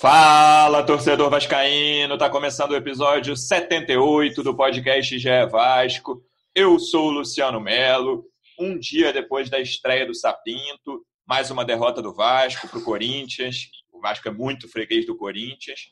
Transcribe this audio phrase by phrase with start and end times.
[0.00, 2.16] Fala, torcedor vascaíno!
[2.16, 6.24] Tá começando o episódio 78 do podcast GE Vasco.
[6.54, 8.24] Eu sou o Luciano Melo.
[8.58, 13.68] Um dia depois da estreia do Sapinto, mais uma derrota do Vasco para o Corinthians.
[13.92, 15.90] O Vasco é muito freguês do Corinthians.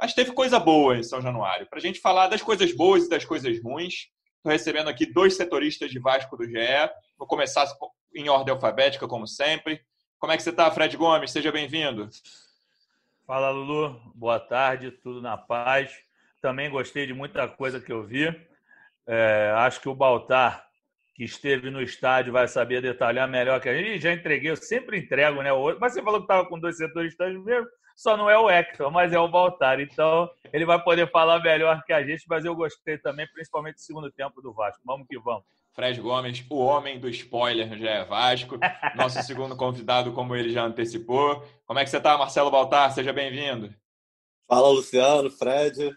[0.00, 1.66] Mas teve coisa boa em São Januário.
[1.66, 5.34] Para a gente falar das coisas boas e das coisas ruins, estou recebendo aqui dois
[5.34, 6.90] setoristas de Vasco do GE.
[7.18, 7.66] Vou começar
[8.14, 9.80] em ordem alfabética, como sempre.
[10.16, 11.32] Como é que você está, Fred Gomes?
[11.32, 12.08] Seja bem-vindo.
[13.24, 14.00] Fala, Lulu.
[14.16, 15.96] Boa tarde, tudo na paz.
[16.40, 18.26] Também gostei de muita coisa que eu vi.
[19.06, 20.66] É, acho que o Baltar,
[21.14, 24.02] que esteve no estádio, vai saber detalhar melhor que a gente.
[24.02, 25.50] Já entreguei, eu sempre entrego, né?
[25.80, 29.12] Mas você falou que estava com dois setores mesmo, só não é o Hector, mas
[29.12, 29.78] é o Baltar.
[29.78, 33.82] Então, ele vai poder falar melhor que a gente, mas eu gostei também, principalmente do
[33.82, 34.82] segundo tempo do Vasco.
[34.84, 35.44] Vamos que vamos.
[35.74, 38.58] Fred Gomes, o homem do spoiler no GE Vasco,
[38.94, 41.42] nosso segundo convidado, como ele já antecipou.
[41.66, 42.92] Como é que você está, Marcelo Baltar?
[42.92, 43.74] Seja bem-vindo.
[44.46, 45.96] Fala, Luciano, Fred.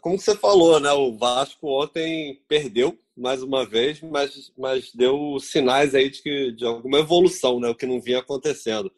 [0.00, 0.90] Como você falou, né?
[0.90, 6.66] O Vasco ontem perdeu mais uma vez, mas, mas deu sinais aí de, que, de
[6.66, 7.68] alguma evolução, né?
[7.68, 8.92] O que não vinha acontecendo.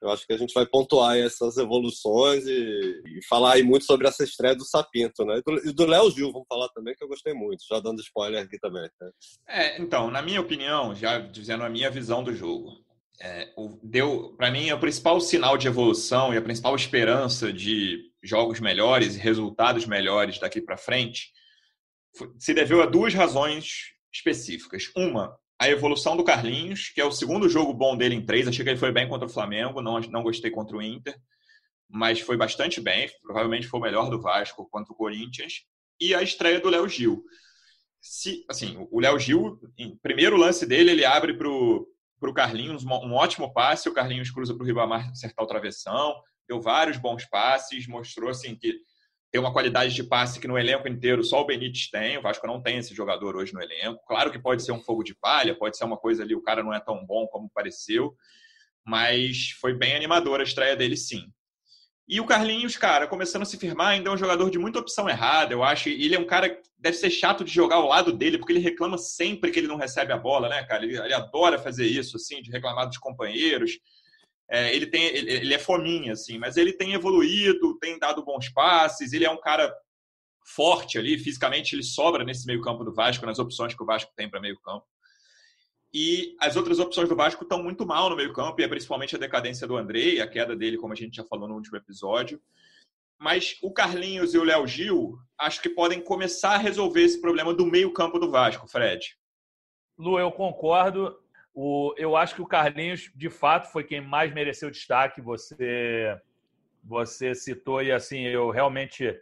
[0.00, 4.06] Eu acho que a gente vai pontuar essas evoluções e, e, falar aí muito sobre
[4.06, 5.40] essa estreia do Sapinto, né?
[5.64, 8.58] E do Léo Gil, vamos falar também, que eu gostei muito, já dando spoiler aqui
[8.58, 8.88] também.
[9.00, 9.10] Né?
[9.48, 12.70] É, então, na minha opinião, já dizendo a minha visão do jogo,
[13.20, 18.60] é, deu para mim o principal sinal de evolução e a principal esperança de jogos
[18.60, 21.32] melhores e resultados melhores daqui para frente
[22.38, 24.90] se deveu a duas razões específicas.
[24.96, 28.46] Uma, a evolução do Carlinhos, que é o segundo jogo bom dele em três.
[28.46, 31.18] Achei que ele foi bem contra o Flamengo, não, não gostei contra o Inter,
[31.88, 33.10] mas foi bastante bem.
[33.22, 35.64] Provavelmente foi o melhor do Vasco contra o Corinthians.
[36.00, 37.24] E a estreia do Léo Gil.
[38.00, 43.14] Se, assim, o Léo Gil, em primeiro lance dele, ele abre para o Carlinhos um
[43.14, 43.88] ótimo passe.
[43.88, 46.14] O Carlinhos cruza para o Ribamar acertar o travessão.
[46.48, 48.80] Deu vários bons passes, mostrou assim que
[49.30, 52.16] tem uma qualidade de passe que no elenco inteiro só o Benítez tem.
[52.16, 54.04] O Vasco não tem esse jogador hoje no elenco.
[54.06, 56.62] Claro que pode ser um fogo de palha, pode ser uma coisa ali, o cara
[56.62, 58.14] não é tão bom como pareceu,
[58.84, 61.30] mas foi bem animadora a estreia dele sim.
[62.08, 65.06] E o Carlinhos, cara, começando a se firmar, ainda é um jogador de muita opção
[65.10, 65.90] errada, eu acho.
[65.90, 68.60] Ele é um cara que deve ser chato de jogar ao lado dele, porque ele
[68.60, 70.84] reclama sempre que ele não recebe a bola, né, cara?
[70.84, 73.78] Ele, ele adora fazer isso, assim, de reclamar dos companheiros.
[74.50, 78.48] É, ele, tem, ele, ele, é fominha, assim, mas ele tem evoluído, tem dado bons
[78.48, 79.74] passes, ele é um cara
[80.54, 84.12] forte ali, fisicamente ele sobra nesse meio campo do Vasco, nas opções que o Vasco
[84.16, 84.86] tem para meio campo.
[85.92, 89.14] E as outras opções do Vasco estão muito mal no meio campo, e é principalmente
[89.16, 92.40] a decadência do Andrei, a queda dele, como a gente já falou no último episódio.
[93.18, 97.52] Mas o Carlinhos e o Léo Gil, acho que podem começar a resolver esse problema
[97.52, 99.16] do meio campo do Vasco, Fred.
[99.98, 101.18] Lu, eu concordo.
[101.60, 105.20] O, eu acho que o Carlinhos, de fato, foi quem mais mereceu destaque.
[105.20, 106.16] Você,
[106.84, 109.12] você citou e assim, eu realmente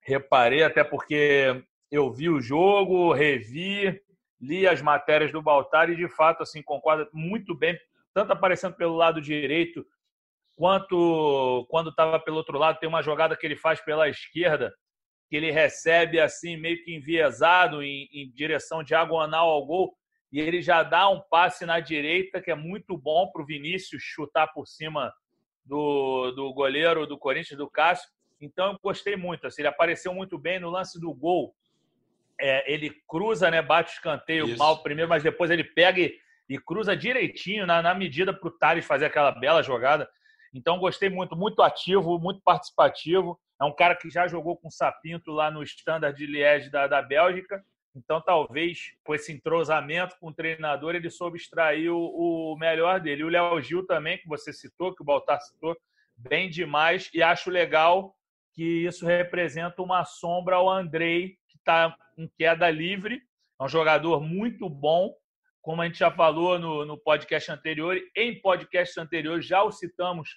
[0.00, 1.60] reparei, até porque
[1.90, 4.00] eu vi o jogo, revi,
[4.40, 7.76] li as matérias do Baltar e, de fato, assim, concordo muito bem,
[8.14, 9.84] tanto aparecendo pelo lado direito,
[10.54, 12.78] quanto quando estava pelo outro lado.
[12.78, 14.72] Tem uma jogada que ele faz pela esquerda,
[15.28, 19.96] que ele recebe assim, meio que enviesado em, em direção diagonal ao gol
[20.32, 24.02] e ele já dá um passe na direita que é muito bom para o Vinícius
[24.02, 25.12] chutar por cima
[25.64, 28.08] do, do goleiro do Corinthians, do Cássio.
[28.40, 29.46] Então eu gostei muito.
[29.46, 31.54] Assim, ele apareceu muito bem no lance do gol.
[32.40, 34.58] É, ele cruza, né, bate o escanteio Isso.
[34.58, 36.18] mal primeiro, mas depois ele pega e,
[36.48, 40.08] e cruza direitinho na, na medida para o Thales fazer aquela bela jogada.
[40.54, 43.38] Então gostei muito, muito ativo, muito participativo.
[43.60, 46.86] É um cara que já jogou com o Sapinto lá no Standard de Liège da,
[46.86, 47.62] da Bélgica
[47.94, 53.24] então, talvez com esse entrosamento com o treinador, ele soube extrair o, o melhor dele.
[53.24, 55.76] O Léo Gil também, que você citou, que o Baltar citou,
[56.16, 57.10] bem demais.
[57.12, 58.16] E acho legal
[58.54, 63.20] que isso representa uma sombra ao Andrei, que está em queda livre.
[63.60, 65.14] É um jogador muito bom,
[65.60, 67.98] como a gente já falou no, no podcast anterior.
[68.16, 70.30] Em podcast anterior já o citamos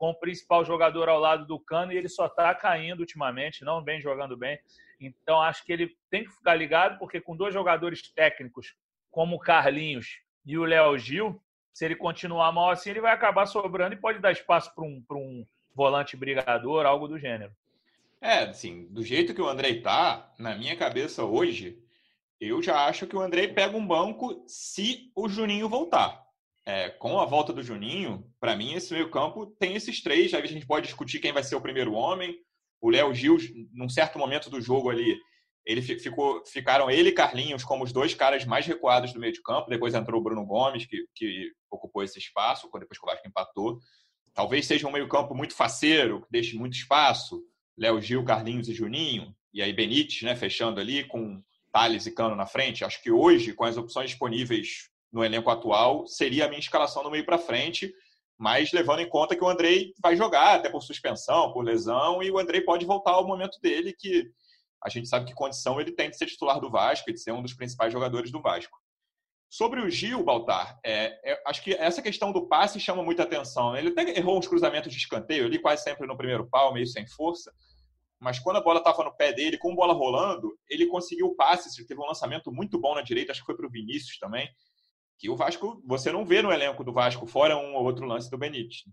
[0.00, 4.00] como principal jogador ao lado do Cano e ele só está caindo ultimamente, não vem
[4.00, 4.58] jogando bem.
[4.98, 8.74] Então, acho que ele tem que ficar ligado, porque com dois jogadores técnicos,
[9.10, 11.38] como o Carlinhos e o Léo Gil,
[11.70, 15.04] se ele continuar mal assim, ele vai acabar sobrando e pode dar espaço para um,
[15.12, 15.44] um
[15.74, 17.52] volante brigador, algo do gênero.
[18.22, 21.78] É, assim, do jeito que o Andrei tá, na minha cabeça hoje,
[22.40, 26.26] eu já acho que o Andrei pega um banco se o Juninho voltar.
[26.70, 30.32] É, com a volta do Juninho, para mim, esse meio-campo tem esses três.
[30.32, 32.38] Aí a gente pode discutir quem vai ser o primeiro homem.
[32.80, 33.38] O Léo Gil,
[33.72, 35.18] num certo momento do jogo ali,
[35.66, 39.42] ele ficou, ficaram ele e Carlinhos como os dois caras mais recuados do meio de
[39.42, 39.68] campo.
[39.68, 43.80] Depois entrou o Bruno Gomes, que, que ocupou esse espaço, depois que o Vasco empatou.
[44.32, 47.42] Talvez seja um meio-campo muito faceiro, que deixe muito espaço.
[47.76, 49.34] Léo Gil, Carlinhos e Juninho.
[49.52, 52.84] E aí Benítez, né, fechando ali com Thales e Cano na frente.
[52.84, 57.10] Acho que hoje, com as opções disponíveis no elenco atual, seria a minha escalação no
[57.10, 57.92] meio para frente,
[58.38, 62.30] mas levando em conta que o Andrei vai jogar, até por suspensão, por lesão, e
[62.30, 64.30] o Andrei pode voltar ao momento dele, que
[64.82, 67.32] a gente sabe que condição ele tem de ser titular do Vasco e de ser
[67.32, 68.78] um dos principais jogadores do Vasco.
[69.50, 73.76] Sobre o Gil, Baltar, é, é, acho que essa questão do passe chama muita atenção.
[73.76, 77.04] Ele até errou uns cruzamentos de escanteio ali, quase sempre no primeiro pau, meio sem
[77.08, 77.52] força.
[78.20, 81.84] Mas quando a bola estava no pé dele, com bola rolando, ele conseguiu o passe.
[81.84, 84.48] Teve um lançamento muito bom na direita, acho que foi para o Vinícius também.
[85.20, 88.30] Que o Vasco, você não vê no elenco do Vasco, fora um ou outro lance
[88.30, 88.84] do Benítez.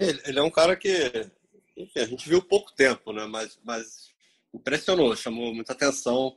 [0.00, 1.30] Ele, ele é um cara que
[1.78, 3.24] enfim, a gente viu pouco tempo, né?
[3.26, 4.08] Mas, mas
[4.52, 6.34] impressionou, chamou muita atenção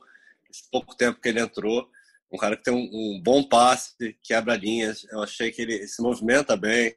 [0.48, 1.90] esse pouco tempo que ele entrou.
[2.32, 5.04] Um cara que tem um, um bom passe, quebra linhas.
[5.10, 6.94] Eu achei que ele se movimenta bem.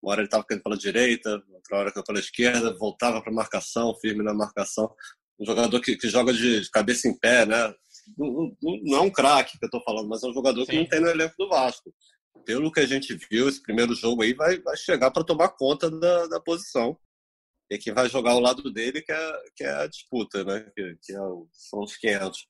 [0.00, 3.94] Uma hora ele estava caindo pela direita, outra hora caindo pela esquerda, voltava para marcação,
[3.96, 4.94] firme na marcação.
[5.38, 7.74] Um jogador que, que joga de cabeça em pé, né?
[8.16, 10.70] Não, é um craque que eu estou falando, mas é um jogador Sim.
[10.70, 11.92] que não tem no elenco do Vasco.
[12.44, 15.90] Pelo que a gente viu, esse primeiro jogo aí vai, vai chegar para tomar conta
[15.90, 16.96] da, da posição
[17.70, 20.70] e quem vai jogar ao lado dele que é, que é a disputa, né?
[20.74, 22.46] Que, que é o, são os 500.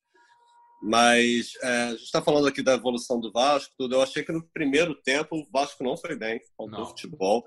[0.80, 3.96] Mas é, a gente está falando aqui da evolução do Vasco, tudo.
[3.96, 7.44] Eu achei que no primeiro tempo o Vasco não foi bem, faltou futebol.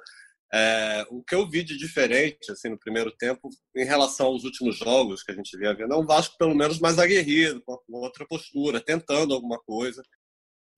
[0.54, 4.78] É, o que eu vi de diferente assim no primeiro tempo, em relação aos últimos
[4.78, 8.26] jogos que a gente via vendo, é um Vasco pelo menos mais aguerrido, com outra
[8.28, 10.04] postura, tentando alguma coisa,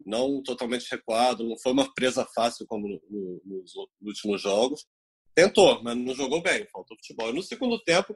[0.05, 4.85] não totalmente recuado, não foi uma presa fácil como no, no, nos últimos jogos.
[5.33, 7.29] Tentou, mas não jogou bem, faltou futebol.
[7.29, 8.15] E no segundo tempo,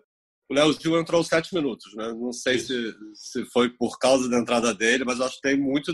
[0.49, 2.13] o Léo Gil entrou sete minutos, né?
[2.13, 5.93] Não sei se, se foi por causa da entrada dele, mas acho que tem muito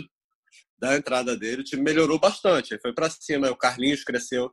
[0.78, 1.62] da entrada dele.
[1.62, 3.50] O time melhorou bastante, foi para cima.
[3.50, 4.52] O Carlinhos cresceu.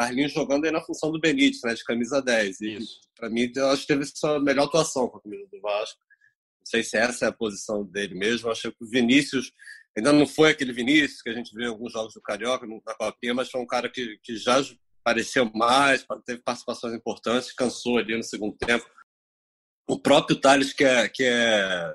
[0.00, 1.74] Carlinhos jogando aí na função do Benítez, né?
[1.74, 2.60] De camisa 10.
[2.62, 2.78] E
[3.14, 6.00] para mim, eu acho que teve sua melhor atuação com a camisa do Vasco.
[6.58, 8.48] Não sei se essa é a posição dele mesmo.
[8.48, 9.52] Eu acho que o Vinícius
[9.94, 12.94] ainda não foi aquele Vinícius que a gente viu em alguns jogos do Carioca, na
[12.94, 14.64] Copinha, mas foi um cara que, que já
[15.02, 18.88] apareceu mais, teve participações importantes, cansou ali no segundo tempo
[19.86, 21.94] o próprio Thales, que é, que é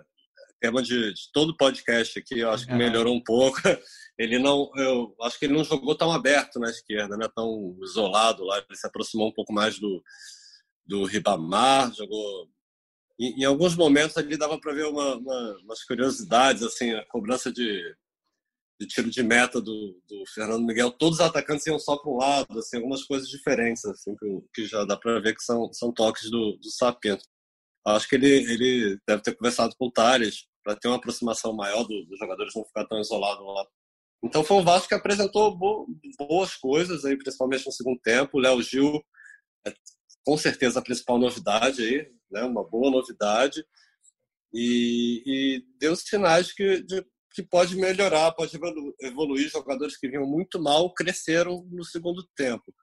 [0.65, 3.59] tema de, de todo podcast aqui, eu acho que melhorou um pouco.
[4.17, 7.27] Ele não, eu acho que ele não jogou tão aberto na esquerda, né?
[7.35, 8.59] Tão isolado lá.
[8.59, 10.01] Ele se aproximou um pouco mais do,
[10.85, 12.49] do Ribamar, jogou.
[13.19, 17.51] Em, em alguns momentos ali dava para ver uma, uma, umas curiosidades, assim, a cobrança
[17.51, 17.83] de,
[18.79, 20.91] de tiro de meta do, do Fernando Miguel.
[20.91, 24.65] Todos os atacantes iam só para um lado, assim, algumas coisas diferentes, assim, que, que
[24.65, 27.25] já dá para ver que são, são toques do, do Sapento.
[27.85, 31.83] Acho que ele, ele deve ter conversado com o Tales para ter uma aproximação maior
[31.83, 33.65] do, dos jogadores não ficar tão isolados lá.
[34.23, 38.39] Então foi um Vasco que apresentou bo, boas coisas aí, principalmente no segundo tempo.
[38.39, 38.99] Léo Gil
[39.67, 39.71] é
[40.25, 42.41] com certeza a principal novidade aí, né?
[42.43, 43.63] Uma boa novidade
[44.51, 48.57] e, e deu sinais que, de, que pode melhorar, pode
[49.01, 49.49] evoluir.
[49.49, 52.73] Jogadores que vinham muito mal cresceram no segundo tempo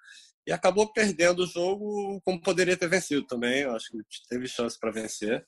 [0.46, 3.62] e acabou perdendo o jogo como poderia ter vencido também.
[3.62, 3.98] Eu acho que
[4.28, 5.44] teve chance para vencer.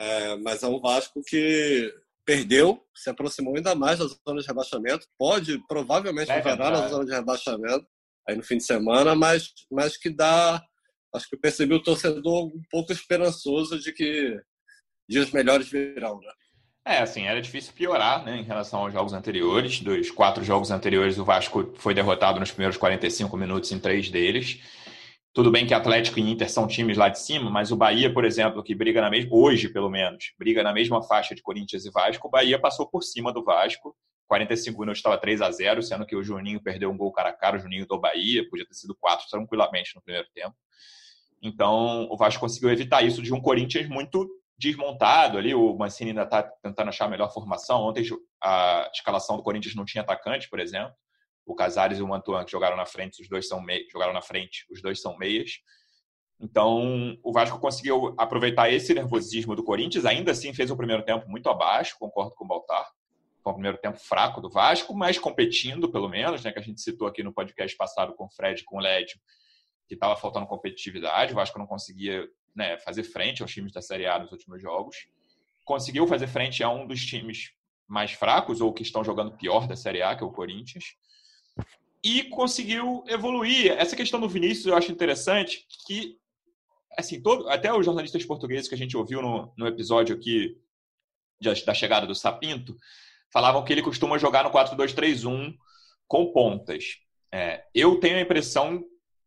[0.00, 1.92] É, mas é um Vasco que
[2.24, 5.06] perdeu, se aproximou ainda mais da zona de rebaixamento.
[5.18, 7.86] Pode provavelmente virar na zona de rebaixamento
[8.26, 10.62] aí no fim de semana, mas, mas que dá.
[11.14, 14.40] Acho que eu percebi o torcedor um pouco esperançoso de que
[15.08, 16.18] dias melhores virão.
[16.20, 16.32] Né?
[16.86, 19.80] É, assim, era difícil piorar né, em relação aos jogos anteriores.
[19.80, 24.60] Dos quatro jogos anteriores, o Vasco foi derrotado nos primeiros 45 minutos em três deles.
[25.32, 28.24] Tudo bem que Atlético e Inter são times lá de cima, mas o Bahia, por
[28.24, 31.90] exemplo, que briga na mesma, hoje pelo menos, briga na mesma faixa de Corinthians e
[31.90, 33.96] Vasco, o Bahia passou por cima do Vasco.
[34.26, 37.32] 45 minutos estava 3 a 0 sendo que o Juninho perdeu um gol cara a
[37.32, 40.54] cara, o Juninho do Bahia, podia ter sido 4 tranquilamente no primeiro tempo.
[41.40, 45.54] Então, o Vasco conseguiu evitar isso de um Corinthians muito desmontado ali.
[45.54, 47.82] O Mancini ainda está tentando achar a melhor formação.
[47.82, 48.04] Ontem
[48.42, 50.92] a escalação do Corinthians não tinha atacante, por exemplo.
[51.44, 54.22] O Casares e o Mantuan que jogaram na frente, os dois são meias, jogaram na
[54.22, 55.60] frente, os dois são meias.
[56.40, 61.28] Então, o Vasco conseguiu aproveitar esse nervosismo do Corinthians, ainda assim fez o primeiro tempo
[61.28, 62.90] muito abaixo, concordo com o Baltar.
[63.42, 66.80] Foi um primeiro tempo fraco do Vasco, mas competindo, pelo menos, né, que a gente
[66.80, 69.18] citou aqui no podcast passado com o Fred, com o Lédio,
[69.86, 74.06] que estava faltando competitividade, o Vasco não conseguia né, fazer frente aos times da Série
[74.06, 75.08] A nos últimos jogos.
[75.64, 77.52] Conseguiu fazer frente a um dos times
[77.86, 80.96] mais fracos ou que estão jogando pior da Série A, que é o Corinthians.
[82.02, 83.72] E conseguiu evoluir.
[83.72, 86.18] Essa questão do Vinícius eu acho interessante, que
[86.98, 90.56] assim, todo, até os jornalistas portugueses que a gente ouviu no, no episódio aqui
[91.40, 92.76] de, da chegada do Sapinto,
[93.32, 95.54] falavam que ele costuma jogar no 4-2-3-1
[96.06, 96.98] com pontas.
[97.32, 98.84] É, eu tenho a impressão,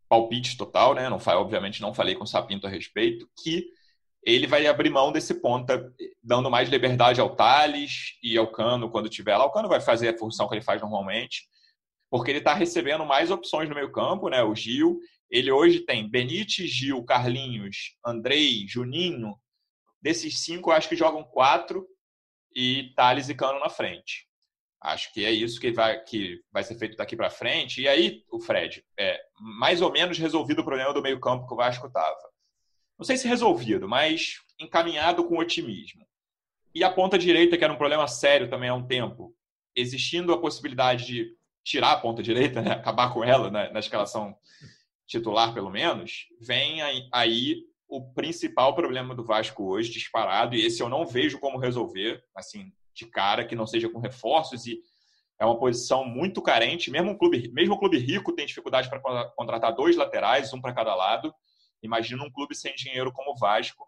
[0.10, 1.10] palpite total, né?
[1.10, 3.65] Não, obviamente não falei com o Sapinto a respeito, que
[4.25, 9.10] ele vai abrir mão desse ponta, dando mais liberdade ao Thales e ao Cano quando
[9.10, 9.46] tiver lá.
[9.46, 11.44] O Cano vai fazer a função que ele faz normalmente,
[12.13, 14.43] porque ele está recebendo mais opções no meio campo, né?
[14.43, 15.00] O Gil,
[15.32, 19.34] ele hoje tem Benítez, Gil, Carlinhos, Andrei, Juninho.
[20.00, 21.88] Desses cinco, acho que jogam quatro
[22.55, 24.27] e Thales e Cano na frente.
[24.79, 27.82] Acho que é isso que vai, que vai ser feito daqui para frente.
[27.82, 29.20] E aí, o Fred, é
[29.58, 32.29] mais ou menos resolvido o problema do meio-campo que o Vasco estava.
[32.96, 36.05] Não sei se resolvido, mas encaminhado com otimismo.
[36.75, 39.36] E a ponta direita, que era um problema sério também há um tempo,
[39.75, 42.72] existindo a possibilidade de tirar a ponta direita, né?
[42.72, 44.36] acabar com ela na, na escalação
[45.08, 50.82] titular, pelo menos, vem aí, aí o principal problema do Vasco hoje, disparado, e esse
[50.82, 54.82] eu não vejo como resolver, assim, de cara, que não seja com reforços, e
[55.39, 56.89] é uma posição muito carente.
[56.89, 59.00] Mesmo um clube, mesmo um clube rico tem dificuldade para
[59.36, 61.34] contratar dois laterais, um para cada lado.
[61.82, 63.86] Imagina um clube sem dinheiro como o Vasco.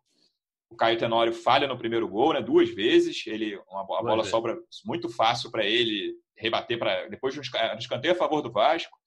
[0.70, 3.26] O Caio Tenório falha no primeiro gol, né, duas vezes.
[3.26, 8.14] Ele, uma, a bola sobra muito fácil para ele rebater para depois de um escanteio
[8.14, 8.98] a favor do Vasco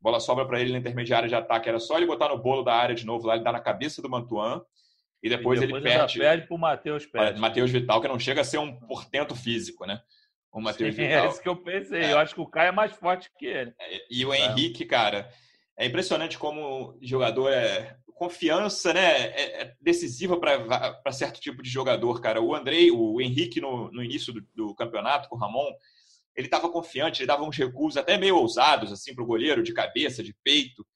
[0.00, 1.68] bola sobra para ele na intermediária de ataque.
[1.68, 4.00] Era só ele botar no bolo da área de novo lá, ele dá na cabeça
[4.00, 4.62] do Mantuan.
[5.22, 6.18] E depois, e depois ele perde.
[6.18, 7.38] perde para o Matheus Pérez.
[7.38, 10.00] Matheus Vital, que não chega a ser um portento físico, né?
[10.50, 11.24] O Matheus é Vital.
[11.26, 12.04] É isso que eu pensei.
[12.04, 12.12] É.
[12.12, 13.74] Eu acho que o Caio é mais forte que ele.
[13.78, 15.30] É, e o Henrique, cara,
[15.76, 17.96] é impressionante como jogador é.
[18.14, 19.28] Confiança, né?
[19.28, 22.40] É, é decisiva para certo tipo de jogador, cara.
[22.40, 25.70] O Andrei, o Henrique, no, no início do, do campeonato, com o Ramon,
[26.40, 29.72] ele estava confiante, ele dava uns recuos até meio ousados assim para o goleiro, de
[29.72, 30.86] cabeça, de peito.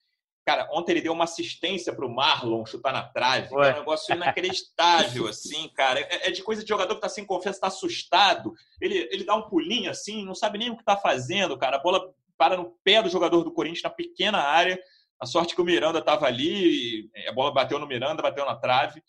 [0.46, 3.78] Cara, ontem ele deu uma assistência para o Marlon chutar na trave, que é um
[3.78, 6.00] negócio inacreditável, assim, cara.
[6.00, 8.52] É, é, de coisa de jogador que está sem confiança, está assustado.
[8.80, 11.76] Ele, ele dá um pulinho assim, não sabe nem o que está fazendo, cara.
[11.76, 14.78] A bola para no pé do jogador do Corinthians, na pequena área.
[15.18, 19.02] A sorte que o Miranda estava ali, a bola bateu no Miranda, bateu na trave.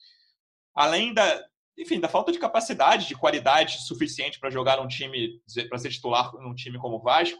[0.74, 1.44] Além da,
[1.78, 6.32] enfim, da falta de capacidade, de qualidade suficiente para jogar num time, para ser titular
[6.34, 7.40] num time como o Vasco,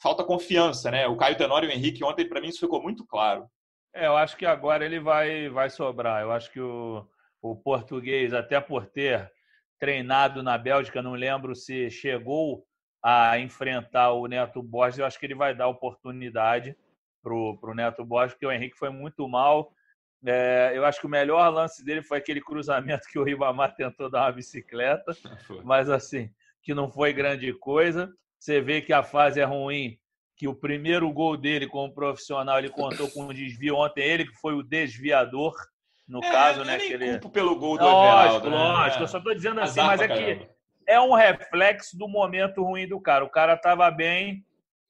[0.00, 1.06] falta confiança, né?
[1.06, 3.48] O Caio Tenório e o Henrique ontem, para mim, isso ficou muito claro.
[3.94, 6.22] É, eu acho que agora ele vai, vai sobrar.
[6.22, 7.06] Eu acho que o,
[7.40, 9.30] o português, até por ter
[9.78, 12.66] treinado na Bélgica, não lembro se chegou
[13.02, 16.76] a enfrentar o Neto Borges, eu acho que ele vai dar oportunidade
[17.22, 19.72] para o Neto Borges, porque o Henrique foi muito mal
[20.26, 24.10] é, eu acho que o melhor lance dele foi aquele cruzamento que o Ribamar tentou
[24.10, 25.12] dar uma bicicleta,
[25.64, 26.30] mas assim,
[26.62, 28.12] que não foi grande coisa.
[28.38, 29.98] Você vê que a fase é ruim,
[30.36, 34.34] que o primeiro gol dele como profissional ele contou com um desvio ontem, ele que
[34.34, 35.54] foi o desviador,
[36.06, 36.76] no é, caso, né?
[36.76, 37.18] Nem ele...
[37.30, 38.56] pelo gol do lógico, Everaldo, né?
[38.56, 40.48] Lógico, eu só estou dizendo assim, mas é que
[40.86, 43.24] é um reflexo do momento ruim do cara.
[43.24, 44.44] O cara estava bem,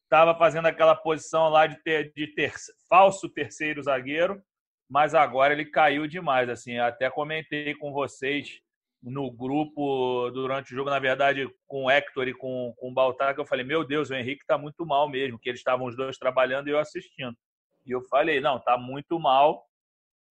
[0.04, 2.52] estava fazendo aquela posição lá de ter, de ter
[2.88, 4.42] falso terceiro zagueiro,
[4.88, 6.48] mas agora ele caiu demais.
[6.48, 8.60] Assim, até comentei com vocês
[9.02, 13.34] no grupo durante o jogo, na verdade, com o Hector e com, com o Baltar,
[13.34, 15.96] que eu falei: Meu Deus, o Henrique está muito mal mesmo, que eles estavam os
[15.96, 17.36] dois trabalhando e eu assistindo.
[17.84, 19.64] E eu falei: Não, está muito mal.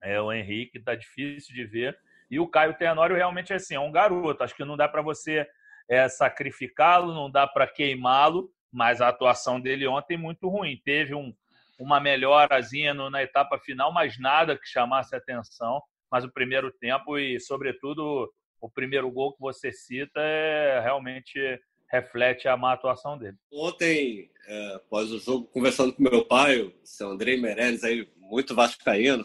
[0.03, 1.99] É, o Henrique está difícil de ver.
[2.31, 4.45] E o Caio Tenório realmente é assim, é um garoto.
[4.45, 5.49] Acho que não dá para você
[5.89, 10.81] é, sacrificá-lo, não dá para queimá-lo, mas a atuação dele ontem é muito ruim.
[10.85, 11.35] Teve um,
[11.79, 15.81] uma melhorazinha no, na etapa final, mas nada que chamasse atenção.
[16.11, 21.39] Mas o primeiro tempo e, sobretudo, o primeiro gol que você cita é, realmente
[21.91, 23.37] reflete a má atuação dele.
[23.53, 28.55] Ontem, é, após o jogo, conversando com meu pai, o seu Andrei Meirelles, aí, muito
[28.55, 29.25] vascaíno,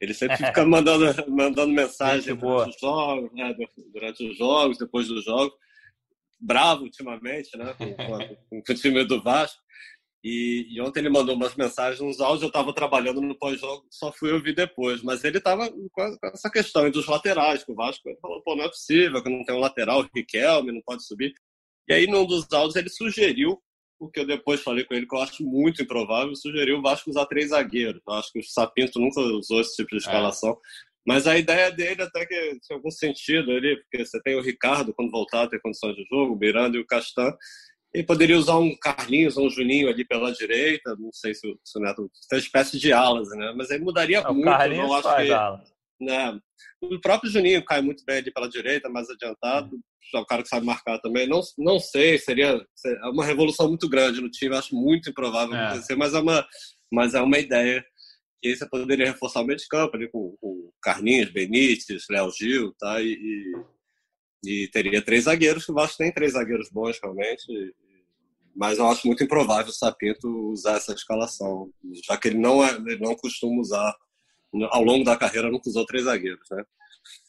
[0.00, 3.54] ele sempre fica mandando, mandando mensagem durante os jogos, né,
[3.92, 5.54] durante os jogos, depois dos jogos.
[6.40, 9.60] Bravo ultimamente, né, com, com, com o time do Vasco.
[10.22, 14.12] E, e, ontem ele mandou umas mensagens, uns áudios, eu estava trabalhando no pós-jogo, só
[14.12, 15.02] fui ouvir depois.
[15.02, 18.64] Mas ele estava com essa questão dos laterais, que o Vasco ele falou, pô, não
[18.64, 21.32] é possível, que não tem um lateral, o Riquelme não pode subir.
[21.88, 23.58] E aí, num dos áudios, ele sugeriu,
[23.98, 27.10] o que eu depois falei com ele, que eu acho muito improvável, sugeriu o Vasco
[27.10, 28.02] usar três zagueiros.
[28.06, 29.98] Eu acho que o Sapinto nunca usou esse tipo de é.
[29.98, 30.50] escalação.
[30.50, 30.56] É.
[31.06, 34.94] Mas a ideia dele até que tem algum sentido ali, porque você tem o Ricardo,
[34.94, 37.32] quando voltar, tem condições de jogo, o Miranda e o Castan,
[37.92, 41.58] ele poderia usar um Carlinhos ou um Juninho ali pela direita, não sei se o,
[41.64, 42.10] se o Neto.
[42.28, 43.52] Tem uma espécie de alas, né?
[43.56, 44.48] Mas aí mudaria não, muito.
[44.48, 45.32] O Carlinhos não acho faz que...
[45.32, 45.64] ala.
[46.00, 46.40] né?
[46.80, 49.78] O próprio Juninho cai muito bem ali pela direita, mais adiantado.
[50.14, 51.28] É um cara que sabe marcar também.
[51.28, 52.60] Não, não sei, seria
[53.12, 54.56] uma revolução muito grande no time.
[54.56, 55.66] Acho muito improvável é.
[55.66, 56.46] acontecer, mas é uma,
[56.92, 57.84] mas é uma ideia
[58.40, 62.30] que aí você poderia reforçar o meio de campo ali com, com Carlinhos, Benítez, Léo
[62.32, 63.00] Gil, tá?
[63.02, 63.52] E, e,
[64.44, 67.46] e, teria três zagueiros, que o Vasco tem três zagueiros bons realmente,
[68.54, 71.70] mas eu acho muito improvável o Sapinto usar essa escalação,
[72.06, 73.94] já que ele não, é, ele não costuma usar,
[74.70, 76.64] ao longo da carreira nunca usou três zagueiros, né?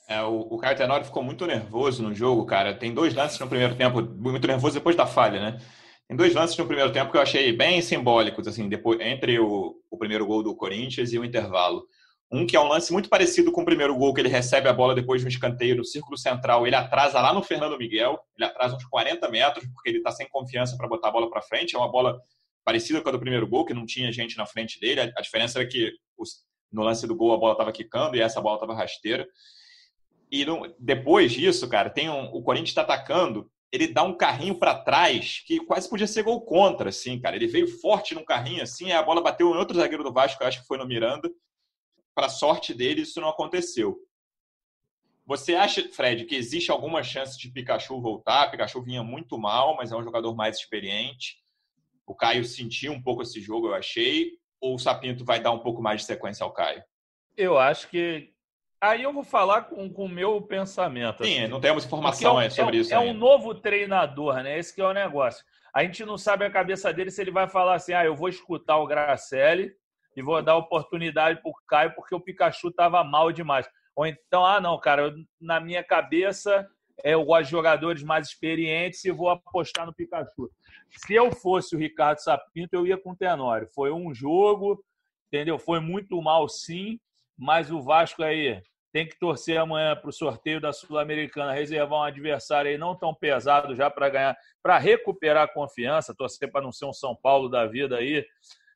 [0.07, 2.73] É, o, o Caio Tenório ficou muito nervoso no jogo, cara.
[2.73, 5.61] Tem dois lances no primeiro tempo, muito nervoso depois da falha, né?
[6.05, 9.75] Tem dois lances no primeiro tempo que eu achei bem simbólicos, assim, depois, entre o,
[9.89, 11.87] o primeiro gol do Corinthians e o intervalo.
[12.31, 14.73] Um que é um lance muito parecido com o primeiro gol, que ele recebe a
[14.73, 16.65] bola depois de um escanteio no círculo central.
[16.65, 20.29] Ele atrasa lá no Fernando Miguel, ele atrasa uns 40 metros, porque ele está sem
[20.29, 21.75] confiança para botar a bola para frente.
[21.75, 22.21] É uma bola
[22.63, 25.01] parecida com a do primeiro gol, que não tinha gente na frente dele.
[25.01, 25.91] A, diferença era que
[26.71, 29.27] no lance do gol a bola estava quicando e essa bola estava rasteira.
[30.31, 34.55] E no, depois disso, cara, tem um, o Corinthians está atacando ele dá um carrinho
[34.55, 37.35] para trás que quase podia ser gol contra, assim, cara.
[37.35, 40.47] Ele veio forte num carrinho assim, a bola bateu em outro zagueiro do Vasco, eu
[40.47, 41.29] acho que foi no Miranda.
[42.13, 43.97] Para sorte dele, isso não aconteceu.
[45.25, 48.49] Você acha, Fred, que existe alguma chance de Pikachu voltar?
[48.51, 51.37] Pikachu vinha muito mal, mas é um jogador mais experiente.
[52.05, 54.31] O Caio sentiu um pouco esse jogo, eu achei.
[54.59, 56.83] Ou o Sapinto vai dar um pouco mais de sequência ao Caio?
[57.37, 58.31] Eu acho que
[58.81, 61.23] Aí eu vou falar com o meu pensamento.
[61.23, 61.47] Sim, assim.
[61.47, 62.91] não temos informação é, sobre é, isso.
[62.91, 63.11] É ainda.
[63.11, 64.57] um novo treinador, né?
[64.57, 65.45] Esse que é o negócio.
[65.71, 68.27] A gente não sabe a cabeça dele se ele vai falar assim: ah, eu vou
[68.27, 69.71] escutar o Gracelli
[70.15, 73.67] e vou dar oportunidade para o Caio porque o Pikachu estava mal demais.
[73.95, 76.67] Ou então, ah, não, cara, na minha cabeça
[77.03, 80.49] eu gosto de jogadores mais experientes e vou apostar no Pikachu.
[80.89, 83.67] Se eu fosse o Ricardo Sapinto, eu ia com o Tenório.
[83.73, 84.83] Foi um jogo,
[85.27, 85.57] entendeu?
[85.57, 86.99] Foi muito mal, sim,
[87.37, 88.61] mas o Vasco aí
[88.93, 93.15] tem que torcer amanhã para o sorteio da Sul-Americana, reservar um adversário aí não tão
[93.15, 97.47] pesado já para ganhar, para recuperar a confiança, torcer para não ser um São Paulo
[97.47, 98.25] da vida aí,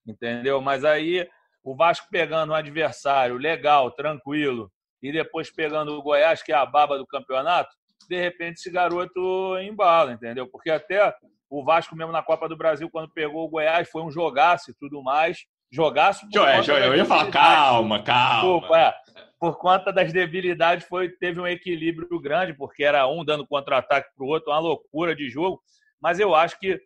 [0.06, 0.62] entendeu?
[0.62, 1.28] Mas aí
[1.64, 6.66] o Vasco pegando um adversário legal, tranquilo, e depois pegando o Goiás, que é a
[6.66, 7.70] baba do campeonato,
[8.08, 10.48] de repente esse garoto embala, entendeu?
[10.48, 11.14] Porque até
[11.50, 14.74] o Vasco mesmo na Copa do Brasil, quando pegou o Goiás, foi um jogaço e
[14.76, 15.46] tudo mais.
[15.72, 16.26] Jogaço.
[16.36, 18.42] É, eu ia falar, calma, calma.
[18.42, 18.94] Desculpa, é
[19.40, 24.26] por conta das debilidades, foi, teve um equilíbrio grande, porque era um dando contra-ataque para
[24.26, 25.62] o outro, uma loucura de jogo.
[26.02, 26.80] Mas eu acho que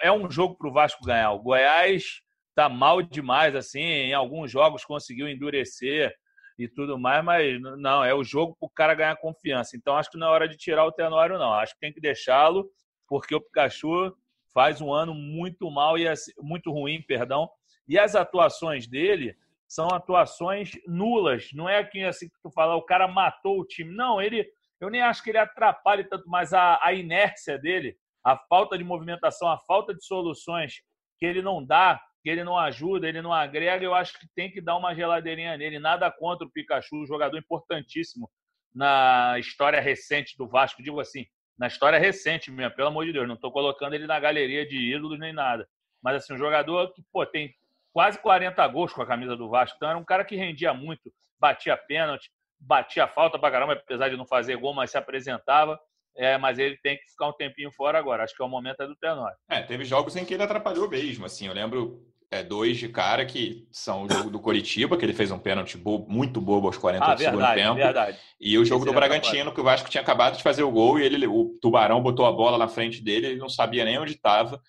[0.00, 1.32] é um jogo para o Vasco ganhar.
[1.32, 2.22] O Goiás
[2.58, 6.12] está mal demais, assim, em alguns jogos conseguiu endurecer
[6.58, 9.76] e tudo mais, mas não, é o jogo para o cara ganhar confiança.
[9.76, 11.54] Então acho que não é hora de tirar o Tenório, não.
[11.54, 12.68] Acho que tem que deixá-lo,
[13.06, 14.12] porque o Pikachu
[14.52, 17.48] faz um ano muito mal e muito ruim, perdão.
[17.86, 19.36] E as atuações dele
[19.68, 21.50] são atuações nulas.
[21.52, 23.94] Não é que assim que tu fala, o cara matou o time.
[23.94, 24.44] Não, ele,
[24.80, 28.82] eu nem acho que ele atrapalhe tanto, mas a, a inércia dele, a falta de
[28.82, 30.82] movimentação, a falta de soluções
[31.18, 34.50] que ele não dá, que ele não ajuda, ele não agrega, eu acho que tem
[34.50, 35.78] que dar uma geladeirinha nele.
[35.78, 38.30] Nada contra o Pikachu, jogador importantíssimo
[38.74, 41.26] na história recente do Vasco, digo assim,
[41.58, 44.94] na história recente mesmo, pelo amor de Deus, não estou colocando ele na galeria de
[44.94, 45.68] ídolos nem nada.
[46.02, 47.52] Mas assim, um jogador que pô, tem
[47.92, 49.76] quase 40 gols com a camisa do Vasco.
[49.76, 54.16] Então era um cara que rendia muito, batia pênalti, batia falta pra caramba, apesar de
[54.16, 55.78] não fazer gol, mas se apresentava.
[56.18, 58.24] É, mas ele tem que ficar um tempinho fora agora.
[58.24, 59.36] Acho que é o momento é do Tenório.
[59.48, 61.24] É, teve jogos em que ele atrapalhou mesmo.
[61.24, 65.14] Assim, eu lembro é, dois de cara que são o jogo do Coritiba, que ele
[65.14, 67.74] fez um pênalti bobo, muito bobo aos 40 ah, do verdade, segundo tempo.
[67.76, 68.18] Verdade.
[68.40, 70.98] E o jogo Esse do Bragantino, que o Vasco tinha acabado de fazer o gol
[70.98, 74.12] e ele, o Tubarão botou a bola na frente dele, ele não sabia nem onde
[74.12, 74.60] estava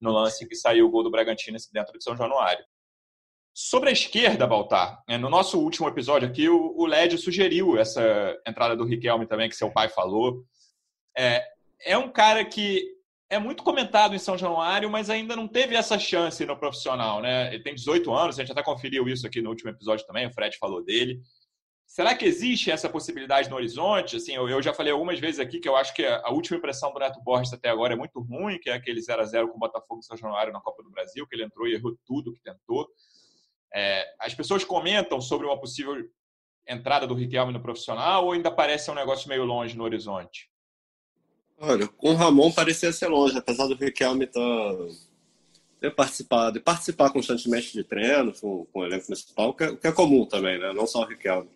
[0.00, 2.64] no lance que saiu o gol do Bragantino dentro de São Januário.
[3.54, 8.76] Sobre a esquerda, Baltar, é, no nosso último episódio aqui, o Led sugeriu essa entrada
[8.76, 10.44] do Riquelme também, que seu pai falou.
[11.16, 11.44] É,
[11.80, 12.96] é um cara que
[13.28, 17.52] é muito comentado em São Januário, mas ainda não teve essa chance no profissional, né?
[17.52, 20.32] Ele tem 18 anos, a gente até conferiu isso aqui no último episódio também, o
[20.32, 21.20] Fred falou dele.
[21.86, 24.16] Será que existe essa possibilidade no horizonte?
[24.16, 26.92] Assim, eu, eu já falei algumas vezes aqui que eu acho que a, última impressão
[26.92, 29.56] do Neto Borges até agora é muito ruim, que é aquele 0 a 0 com
[29.56, 32.32] o Botafogo e São Januário na Copa do Brasil, que ele entrou e errou tudo
[32.32, 32.88] que tentou.
[33.72, 35.96] É, as pessoas comentam sobre uma possível
[36.68, 40.50] entrada do Riquelme no profissional ou ainda parece um negócio meio longe no horizonte?
[41.58, 44.40] Olha, com o Ramon parecia ser longe, apesar do Riquelme tá,
[45.80, 49.86] ter participado e participar constantemente de treinos com, com o elenco principal, que é, que
[49.86, 50.72] é comum também, né?
[50.72, 51.48] não só o Riquelme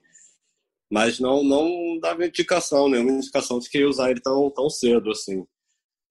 [0.91, 5.11] mas não não dava indicação, nenhuma indicação de que ia usar ele tão, tão cedo
[5.13, 5.47] assim.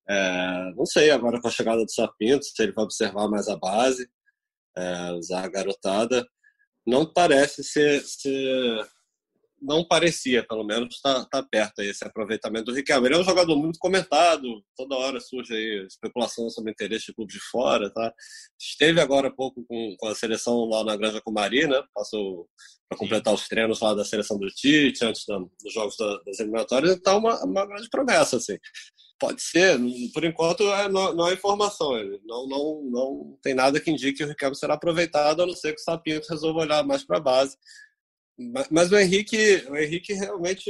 [0.08, 3.58] É, não sei agora com a chegada do Sapinto, se ele vai observar mais a
[3.58, 4.10] base,
[4.78, 6.28] é, usar a garotada.
[6.88, 8.88] Não parece ser, ser
[9.62, 13.08] não parecia, pelo menos, estar tá, perto aí esse aproveitamento do Riquelme.
[13.08, 17.32] Ele é um jogador muito comentado, toda hora surge aí especulação sobre interesse de clube
[17.34, 18.14] de fora, tá?
[18.60, 21.82] Esteve agora há pouco com, com a seleção lá na Granja Comari, né?
[21.94, 22.48] Passou
[22.90, 26.40] para completar os treinos lá da seleção do Tite, antes da, dos jogos da, das
[26.40, 28.58] eliminatórias, então uma, uma grande promessa, assim.
[29.20, 29.78] Pode ser,
[30.14, 31.92] por enquanto é, não, não há informação.
[32.26, 35.74] Não, não, não tem nada que indique que o Riquelme será aproveitado, a não ser
[35.74, 37.58] que o Sapinto resolva olhar mais para a base.
[38.72, 40.70] Mas, o Henrique, o Henrique realmente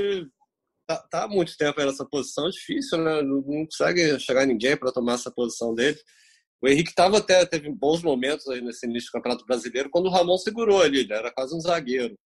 [0.81, 3.21] está tá há muito tempo nessa posição, é difícil, né?
[3.21, 5.99] Não, não consegue chegar ninguém para tomar essa posição dele.
[6.61, 10.37] O Henrique tava até teve bons momentos nesse início do Campeonato Brasileiro quando o Ramon
[10.37, 12.17] segurou ali, ele era quase um zagueiro.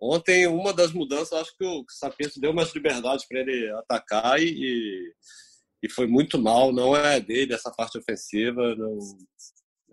[0.00, 5.14] Ontem, uma das mudanças, acho que o Sapinto deu mais liberdade para ele atacar e,
[5.82, 6.72] e foi muito mal.
[6.72, 8.74] Não é dele essa parte ofensiva.
[8.74, 8.98] Não,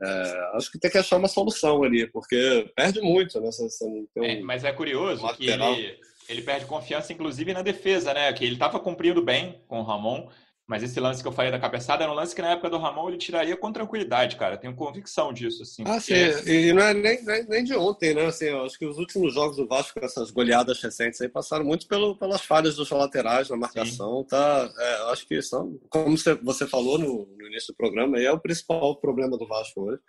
[0.03, 3.51] é, acho que tem que achar uma solução ali, porque perde muito, né?
[3.51, 8.13] Você, você um, é, mas é curioso que ele, ele perde confiança, inclusive, na defesa,
[8.13, 8.33] né?
[8.33, 10.27] Que ele estava cumprindo bem com o Ramon,
[10.71, 12.77] mas esse lance que eu falei da cabeçada era um lance que na época do
[12.77, 14.57] Ramon ele tiraria com tranquilidade, cara.
[14.57, 15.83] Tenho convicção disso, assim.
[15.85, 16.13] Ah, sim.
[16.47, 18.27] E não é nem, nem, nem, de ontem, né?
[18.27, 21.89] Assim, eu acho que os últimos jogos do Vasco, essas goleadas recentes aí, passaram muito
[21.89, 24.21] pelo, pelas falhas dos laterais na marcação.
[24.21, 24.27] Sim.
[24.29, 28.39] Tá, é, acho que são, como você falou no, no, início do programa, é o
[28.39, 29.99] principal problema do Vasco hoje.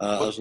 [0.00, 0.40] As,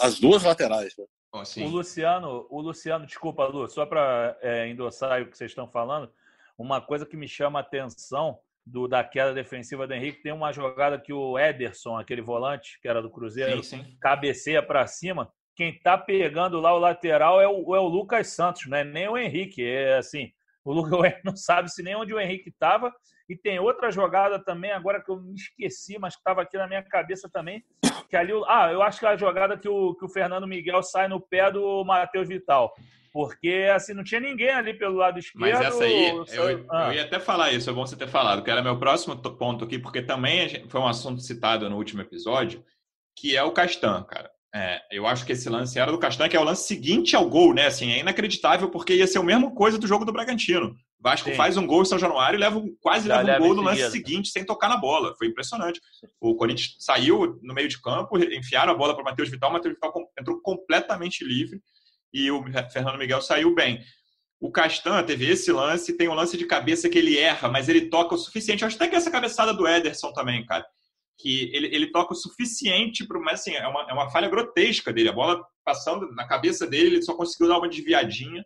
[0.00, 1.06] as duas laterais, né?
[1.32, 6.08] o Luciano, o Luciano, desculpa, Lu, só para é, endossar o que vocês estão falando,
[6.56, 10.52] uma coisa que me chama a atenção do, da queda defensiva do Henrique, tem uma
[10.52, 13.96] jogada que o Ederson, aquele volante que era do Cruzeiro, sim, sim.
[14.00, 15.30] cabeceia para cima.
[15.56, 19.08] Quem tá pegando lá o lateral é o, é o Lucas Santos, não é nem
[19.08, 19.64] o Henrique.
[19.64, 20.30] É assim,
[20.64, 20.90] o Lucas
[21.24, 22.92] não sabe se nem onde o Henrique estava.
[23.28, 26.82] E tem outra jogada também, agora que eu me esqueci, mas estava aqui na minha
[26.82, 27.62] cabeça também.
[28.08, 30.82] Que ali, ah, eu acho que é a jogada que o, que o Fernando Miguel
[30.82, 32.72] sai no pé do Matheus Vital.
[33.12, 35.40] Porque, assim, não tinha ninguém ali pelo lado esquerdo.
[35.40, 36.88] Mas essa aí, eu, ah.
[36.88, 39.64] eu ia até falar isso, é bom você ter falado, que era meu próximo ponto
[39.64, 42.64] aqui, porque também foi um assunto citado no último episódio,
[43.16, 44.30] que é o Castan, cara.
[44.52, 47.28] É, eu acho que esse lance era do Castan, que é o lance seguinte ao
[47.28, 47.66] gol, né?
[47.66, 50.74] Assim, é inacreditável, porque ia ser a mesma coisa do jogo do Bragantino.
[51.00, 51.36] Vasco Sim.
[51.36, 53.90] faz um gol em São Januário e leva, quase Já leva um gol no lance
[53.90, 55.14] seguinte, sem tocar na bola.
[55.16, 55.80] Foi impressionante.
[56.20, 59.52] O Corinthians saiu no meio de campo, enfiaram a bola para o Matheus Vital, o
[59.52, 61.60] Matheus Vital entrou completamente livre
[62.12, 62.42] e o
[62.72, 63.80] Fernando Miguel saiu bem.
[64.40, 67.90] O Castan teve esse lance, tem um lance de cabeça que ele erra, mas ele
[67.90, 68.64] toca o suficiente.
[68.64, 70.66] Acho até que essa cabeçada do Ederson também, cara.
[71.18, 73.20] Que ele, ele toca o suficiente para.
[73.20, 75.10] Mas assim, é uma, é uma falha grotesca dele.
[75.10, 78.42] A bola passando na cabeça dele, ele só conseguiu dar uma desviadinha.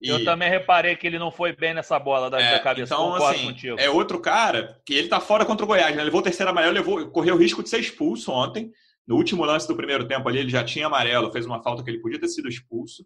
[0.00, 0.08] E...
[0.08, 2.94] Eu também reparei que ele não foi bem nessa bola da, é, cabeça.
[2.94, 3.80] Então, assim, contigo.
[3.80, 6.04] é outro cara que ele tá fora contra o Goiás, né?
[6.04, 8.72] Levou o terceiro amarelo, levou, correu o risco de ser expulso ontem.
[9.06, 11.90] No último lance do primeiro tempo ali, ele já tinha amarelo, fez uma falta que
[11.90, 13.04] ele podia ter sido expulso.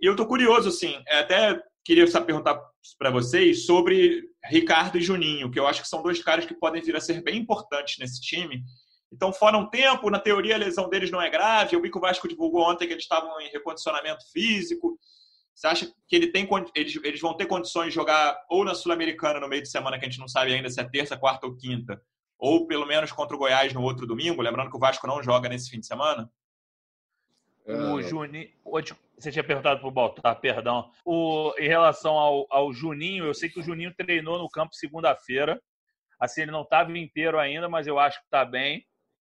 [0.00, 2.60] E eu tô curioso, assim, até queria só perguntar
[2.98, 6.82] para vocês sobre Ricardo e Juninho, que eu acho que são dois caras que podem
[6.82, 8.62] vir a ser bem importantes nesse time.
[9.12, 11.76] Então, fora um tempo, na teoria a lesão deles não é grave.
[11.76, 14.98] O Vasco divulgou ontem que eles estavam em recondicionamento físico.
[15.54, 19.38] Você acha que ele tem, eles, eles vão ter condições de jogar ou na Sul-Americana
[19.38, 21.56] no meio de semana, que a gente não sabe ainda se é terça, quarta ou
[21.56, 22.02] quinta,
[22.38, 25.48] ou pelo menos contra o Goiás no outro domingo, lembrando que o Vasco não joga
[25.48, 26.30] nesse fim de semana?
[27.66, 28.02] O é.
[28.02, 28.48] Juninho.
[29.16, 30.90] Você tinha perguntado para o Baltar, perdão.
[31.04, 35.60] O, em relação ao, ao Juninho, eu sei que o Juninho treinou no campo segunda-feira.
[36.18, 38.84] Assim, ele não estava inteiro ainda, mas eu acho que está bem.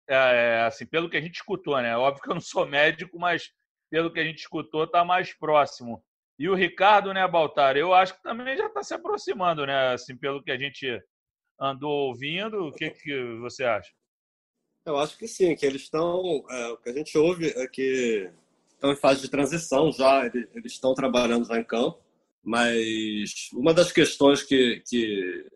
[0.09, 1.97] É, assim, pelo que a gente escutou, né?
[1.97, 3.51] Óbvio que eu não sou médico, mas
[3.91, 6.03] pelo que a gente escutou, está mais próximo.
[6.39, 7.77] E o Ricardo, né, Baltar?
[7.77, 9.93] Eu acho que também já está se aproximando, né?
[9.93, 11.01] Assim, pelo que a gente
[11.61, 12.67] andou ouvindo.
[12.67, 13.91] O que, que você acha?
[14.85, 16.45] Eu acho que sim, que eles estão.
[16.49, 18.31] É, o que a gente ouve é que
[18.73, 21.99] estão em fase de transição já, eles, estão trabalhando já em campo,
[22.43, 25.47] mas uma das questões que, que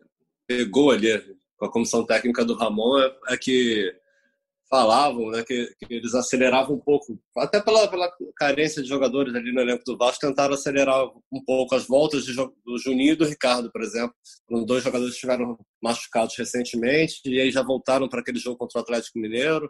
[0.47, 1.07] pegou ali
[1.55, 3.95] com a comissão técnica do Ramon é, é que
[4.71, 9.51] falavam né, que, que, eles aceleravam um pouco, até pela, pela carência de jogadores ali
[9.51, 13.25] no elenco do Vasco, tentaram acelerar um pouco as voltas de, do Juninho e do
[13.25, 14.15] Ricardo, por exemplo.
[14.47, 18.81] Quando dois jogadores estiveram machucados recentemente e aí já voltaram para aquele jogo contra o
[18.81, 19.69] Atlético Mineiro.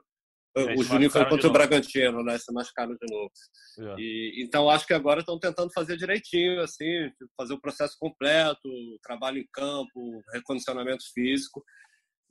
[0.77, 2.37] O Juninho foi contra o Bragantino, né?
[2.37, 3.31] Se machucaram de novo.
[3.79, 3.95] É.
[3.97, 8.69] E, então, acho que agora estão tentando fazer direitinho, assim, fazer o processo completo,
[9.01, 11.63] trabalho em campo, recondicionamento físico.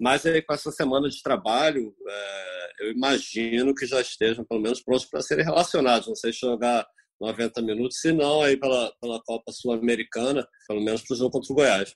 [0.01, 4.81] Mas aí, com essa semana de trabalho, é, eu imagino que já estejam pelo menos
[4.81, 6.09] prontos para serem relacionados.
[6.09, 6.87] Não sei se jogar
[7.21, 11.53] 90 minutos, se não, aí pela, pela Copa Sul-Americana, pelo menos para o jogo contra
[11.53, 11.95] o Goiás.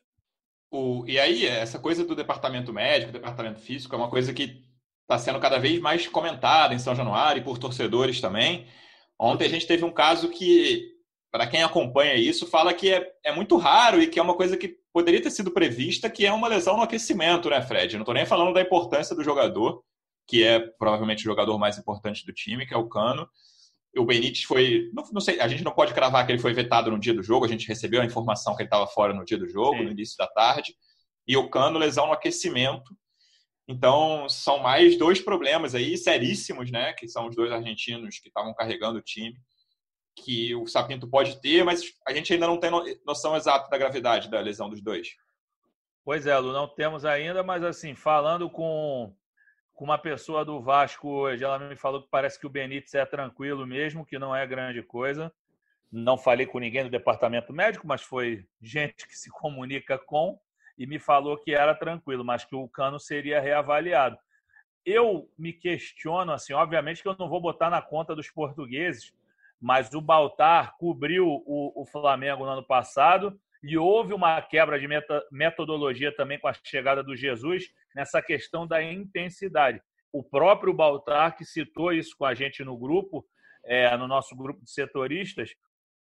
[0.71, 4.63] O, e aí, essa coisa do departamento médico, departamento físico, é uma coisa que
[5.03, 8.67] está sendo cada vez mais comentada em São Januário e por torcedores também.
[9.19, 10.94] Ontem a gente teve um caso que
[11.35, 14.57] para quem acompanha isso, fala que é, é muito raro e que é uma coisa
[14.57, 17.95] que poderia ter sido prevista, que é uma lesão no aquecimento, né, Fred?
[17.95, 19.83] não estou nem falando da importância do jogador,
[20.29, 23.29] que é provavelmente o jogador mais importante do time, que é o Cano.
[23.99, 24.89] O Benítez foi.
[24.95, 27.23] Não, não, sei, a gente não pode cravar que ele foi vetado no dia do
[27.23, 29.87] jogo, a gente recebeu a informação que ele estava fora no dia do jogo, Sim.
[29.87, 30.73] no início da tarde.
[31.27, 32.97] E o Cano, lesão no aquecimento.
[33.67, 36.93] Então, são mais dois problemas aí seríssimos, né?
[36.93, 39.35] Que são os dois argentinos que estavam carregando o time
[40.17, 42.71] que o Sapinto pode ter, mas a gente ainda não tem
[43.05, 45.17] noção exata da gravidade da lesão dos dois.
[46.05, 49.15] Pois é, Lu, não temos ainda, mas assim, falando com,
[49.75, 53.05] com uma pessoa do Vasco hoje, ela me falou que parece que o Benítez é
[53.07, 55.33] tranquilo mesmo, que não é grande coisa.
[55.91, 60.39] Não falei com ninguém do departamento médico, mas foi gente que se comunica com
[60.77, 64.19] e me falou que era tranquilo, mas que o cano seria reavaliado.
[64.85, 69.15] Eu me questiono, assim, obviamente que eu não vou botar na conta dos portugueses,
[69.61, 74.87] mas o Baltar cobriu o, o Flamengo no ano passado e houve uma quebra de
[74.87, 77.65] meta, metodologia também com a chegada do Jesus
[77.95, 79.81] nessa questão da intensidade.
[80.13, 83.25] O próprio Baltar que citou isso com a gente no grupo,
[83.65, 85.51] é, no nosso grupo de setoristas,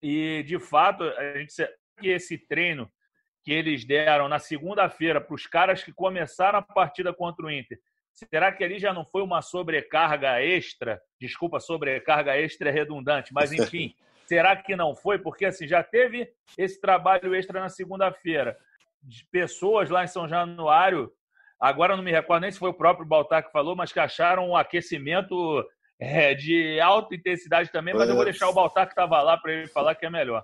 [0.02, 1.54] e de fato a gente
[2.00, 2.92] que esse treino
[3.44, 7.80] que eles deram na segunda-feira para os caras que começaram a partida contra o Inter
[8.14, 11.02] Será que ali já não foi uma sobrecarga extra?
[11.20, 13.94] Desculpa, sobrecarga extra é redundante, mas enfim,
[14.26, 15.18] será que não foi?
[15.18, 18.56] Porque assim, já teve esse trabalho extra na segunda-feira.
[19.32, 21.12] Pessoas lá em São Januário,
[21.60, 24.50] agora não me recordo nem se foi o próprio Baltar que falou, mas que acharam
[24.50, 25.68] um aquecimento
[26.00, 29.54] é, de alta intensidade também, mas eu vou deixar o Baltar que estava lá para
[29.54, 30.44] ele falar que é melhor.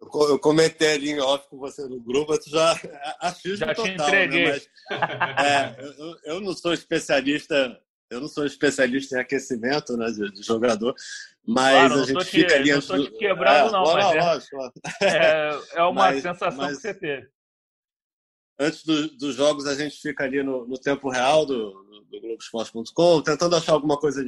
[0.00, 2.72] Eu comentei ali em off com você no grupo, tu já
[3.20, 4.24] achismo já total, te né?
[4.24, 4.52] entreguei.
[4.52, 4.60] Né?
[4.90, 10.32] Mas, é, eu, eu, não sou especialista, eu não sou especialista em aquecimento né, de,
[10.32, 10.94] de jogador,
[11.44, 12.70] mas claro, a gente fica te, ali...
[12.70, 14.56] Não estou te quebrando, é, não, mas é, lógico,
[15.02, 17.28] é, é, uma mas, sensação mas, que você teve.
[18.60, 22.20] Antes do, dos jogos, a gente fica ali no, no tempo real do, do, do
[22.20, 24.24] Globoesporte.com, tentando achar alguma coisa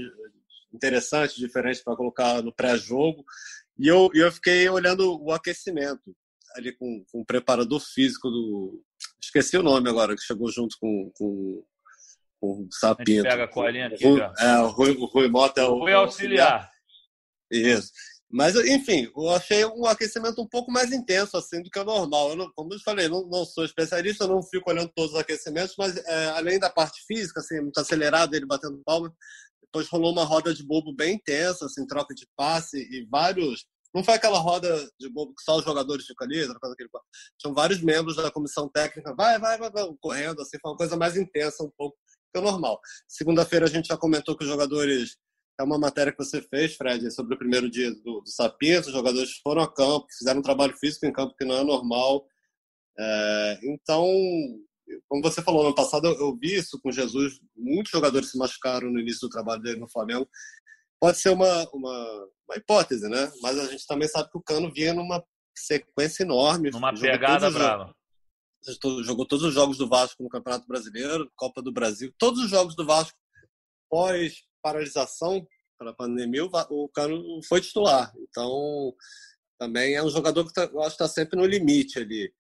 [0.73, 3.25] interessante, diferente para colocar no pré-jogo.
[3.81, 6.15] E eu, eu fiquei olhando o aquecimento
[6.55, 8.83] ali com, com o preparador físico do.
[9.23, 11.65] Esqueci o nome agora, que chegou junto com, com,
[12.39, 13.23] com o Sapinto.
[13.23, 15.79] pega a colinha aqui, Rui, é, o Rui, o Rui Mota é o.
[15.79, 16.71] Rui auxiliar.
[17.51, 17.91] Isso.
[18.33, 22.31] Mas, enfim, eu achei um aquecimento um pouco mais intenso assim do que o normal.
[22.31, 25.75] Eu não, como eu falei, não, não sou especialista, não fico olhando todos os aquecimentos,
[25.77, 29.13] mas é, além da parte física, assim, muito acelerado, ele batendo palma,
[29.73, 33.65] depois rolou uma roda de bobo bem intensa, assim, troca de passe e vários.
[33.95, 36.89] Não foi aquela roda de bobo que só os jogadores ficam ali, trocando aquele
[37.39, 40.97] Tinham vários membros da comissão técnica, vai, vai, vai, vai, correndo, assim, foi uma coisa
[40.97, 41.97] mais intensa um pouco
[42.33, 42.81] que o normal.
[43.09, 45.17] Segunda-feira a gente já comentou que os jogadores.
[45.59, 48.89] É uma matéria que você fez, Fred, sobre o primeiro dia do, do Sapinto.
[48.89, 52.25] Os jogadores foram a campo, fizeram um trabalho físico em campo que não é normal.
[52.99, 54.09] É, então,
[55.09, 59.01] como você falou, no passado eu, vi isso com Jesus, muitos jogadores se machucaram no
[59.01, 60.29] início do trabalho dele no Flamengo.
[61.01, 63.31] Pode ser uma, uma, uma hipótese, né?
[63.43, 65.25] Mas a gente também sabe que o Cano vinha numa
[65.57, 66.71] sequência enorme.
[66.71, 67.95] Numa pegada brava.
[69.03, 72.77] Jogou todos os jogos do Vasco no Campeonato Brasileiro, Copa do Brasil, todos os jogos
[72.77, 73.17] do Vasco
[73.89, 75.47] pós paralisação
[75.79, 78.13] pela pandemia, o Cano foi titular.
[78.19, 78.95] Então,
[79.59, 82.33] também é um jogador que tá, eu acho que está sempre no limite ali.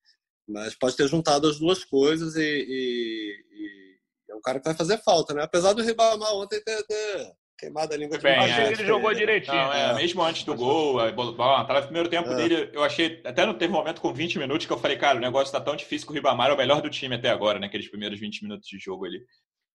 [0.50, 4.74] Mas pode ter juntado as duas coisas e, e, e, é um cara que vai
[4.74, 5.42] fazer falta, né?
[5.42, 9.14] Apesar do Ribamar ontem ter, ter queimado a língua de Bem, achei que ele jogou
[9.14, 9.56] direitinho.
[9.56, 12.36] Não, é, mesmo antes do gol, a bola no primeiro tempo é.
[12.36, 15.18] dele, eu achei, até não teve um momento com 20 minutos que eu falei, cara,
[15.18, 17.58] o negócio tá tão difícil que o Ribamar é o melhor do time até agora,
[17.58, 17.90] naqueles né?
[17.90, 19.20] primeiros 20 minutos de jogo ali.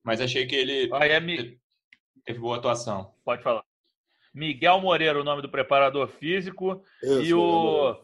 [0.03, 1.19] Mas achei que ele ah, é
[2.25, 3.13] teve boa atuação.
[3.23, 3.63] Pode falar.
[4.33, 6.83] Miguel Moreira, o nome do preparador físico.
[7.01, 7.97] Isso, e, o...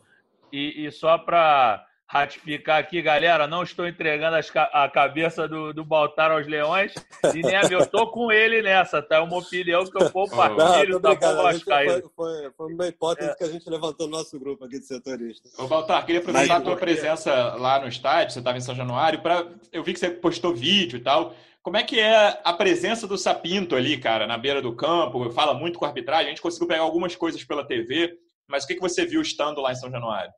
[0.54, 3.48] e, e só para ratificar aqui, galera.
[3.48, 4.36] Não estou entregando
[4.74, 6.94] a cabeça do, do Baltar aos leões
[7.34, 7.80] e nem a meu.
[7.92, 9.16] Estou com ele nessa, tá?
[9.16, 13.36] É uma opinião que eu compartilho da foi, foi, foi uma hipótese é.
[13.36, 15.58] que a gente levantou no nosso grupo aqui de setoristas.
[15.58, 18.76] Ô, Baltar, queria aproveitar Mas, a tua presença lá no estádio, você estava em São
[18.76, 19.48] Januário, pra...
[19.72, 21.34] eu vi que você postou vídeo e tal.
[21.64, 25.32] Como é que é a presença do Sapinto ali, cara, na beira do campo?
[25.32, 26.26] Fala muito com a arbitragem.
[26.26, 29.62] A gente conseguiu pegar algumas coisas pela TV, mas o que, que você viu estando
[29.62, 30.32] lá em São Januário?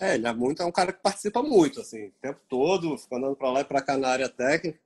[0.00, 3.16] É, ele é muito, é um cara que participa muito, assim, o tempo todo, fica
[3.16, 4.78] andando para lá e para cá na área técnica.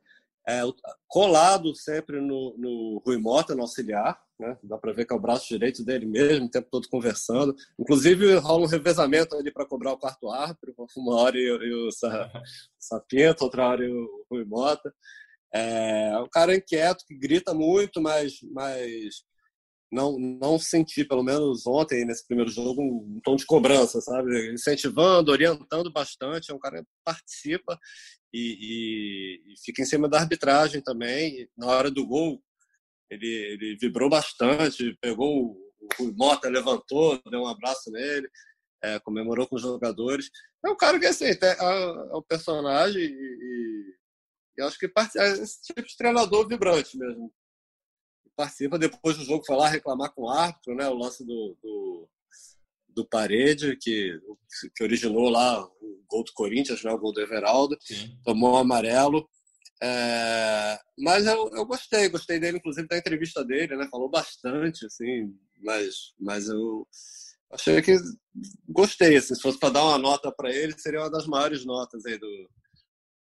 [0.47, 0.63] É,
[1.07, 4.57] colado sempre no, no Rui Mota, no auxiliar, né?
[4.63, 7.55] Dá para ver que é o braço direito dele mesmo, o tempo todo conversando.
[7.79, 11.91] Inclusive, rola um revezamento ali para cobrar o quarto árbitro, uma hora e, e o
[12.79, 14.95] Sapinto, outra hora e o Rui Mota.
[15.53, 19.25] É um cara inquieto, que grita muito, mas, mas
[19.91, 24.53] não, não senti, pelo menos ontem, nesse primeiro jogo, um tom de cobrança, sabe?
[24.53, 26.51] Incentivando, orientando bastante.
[26.51, 27.79] É um cara que participa
[28.33, 31.49] e, e, e fica em cima da arbitragem também.
[31.57, 32.43] Na hora do gol,
[33.11, 38.29] ele, ele vibrou bastante, pegou o Rui Mota, levantou, deu um abraço nele,
[38.85, 40.31] é, comemorou com os jogadores.
[40.65, 43.95] É um cara que, assim, é, é um personagem e, e,
[44.59, 47.33] e acho que é esse tipo de treinador vibrante mesmo
[48.39, 48.79] participa.
[48.79, 50.89] Depois do jogo foi lá reclamar com o árbitro, né?
[50.89, 52.09] O lance do, do,
[52.89, 54.17] do Parede, que,
[54.77, 56.93] que originou lá o gol do Corinthians, né?
[56.93, 57.77] o gol do Everaldo.
[57.81, 58.17] Sim.
[58.25, 59.29] Tomou um amarelo.
[59.83, 63.89] É, mas eu, eu gostei, gostei dele, inclusive, da entrevista dele, né?
[63.91, 66.87] Falou bastante, assim, mas, mas eu
[67.53, 67.97] achei que
[68.69, 72.05] gostei, assim, se fosse para dar uma nota para ele, seria uma das maiores notas
[72.07, 72.51] aí do,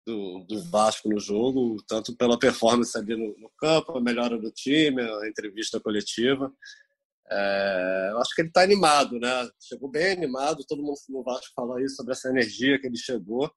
[0.08, 4.50] do, do, Vasco no jogo, tanto pela performance ali no, no, campo, a melhora do
[4.50, 6.50] time, a entrevista coletiva.
[7.30, 9.50] É, eu acho que ele está animado, né?
[9.60, 13.50] Chegou bem animado, todo mundo no Vasco falou isso sobre essa energia que ele chegou.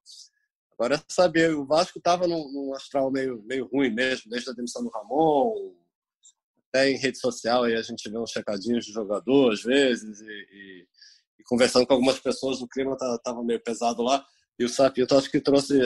[0.74, 4.52] Agora é saber, o Vasco estava num, num, astral meio, meio ruim mesmo, desde a
[4.52, 5.74] demissão do Ramon,
[6.68, 10.24] até em rede social aí a gente vê uns checadinhos de jogador às vezes e,
[10.24, 10.86] e,
[11.38, 14.24] e conversando com algumas pessoas, o clima estava meio pesado lá.
[14.58, 15.80] E o Sapito acho que trouxe,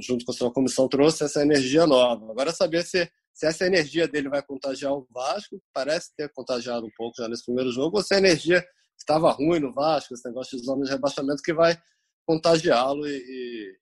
[0.00, 2.30] junto com a sua comissão, trouxe essa energia nova.
[2.30, 6.90] Agora saber se, se essa energia dele vai contagiar o Vasco, parece ter contagiado um
[6.96, 8.64] pouco já nesse primeiro jogo, ou se a energia
[8.98, 11.78] estava ruim no Vasco, esse negócio de zona de rebaixamento, que vai
[12.26, 13.78] contagiá-lo e,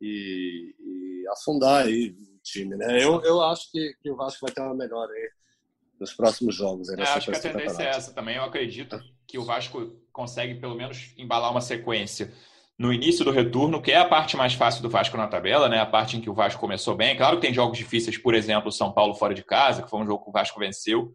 [0.00, 2.76] e, e, afundar aí o time.
[2.76, 3.02] Né?
[3.02, 5.30] Eu, eu acho que, que o Vasco vai ter uma melhora aí
[5.98, 6.88] nos próximos jogos.
[6.90, 8.36] É, acho que a tendência é essa também.
[8.36, 12.32] Eu acredito que o Vasco consegue pelo menos embalar uma sequência
[12.78, 15.78] no início do retorno, que é a parte mais fácil do Vasco na tabela, né?
[15.78, 17.16] A parte em que o Vasco começou bem.
[17.16, 20.06] Claro que tem jogos difíceis, por exemplo, São Paulo fora de casa, que foi um
[20.06, 21.12] jogo que o Vasco venceu.